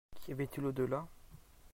[0.19, 1.05] Qu'y avait-il au déla?